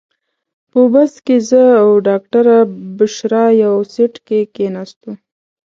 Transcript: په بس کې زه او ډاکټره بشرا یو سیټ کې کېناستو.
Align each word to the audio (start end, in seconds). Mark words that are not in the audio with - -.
په 0.71 0.79
بس 0.93 1.13
کې 1.25 1.37
زه 1.49 1.63
او 1.81 1.89
ډاکټره 2.07 2.57
بشرا 2.97 3.45
یو 3.63 3.75
سیټ 3.93 4.13
کې 4.27 4.39
کېناستو. 4.55 5.11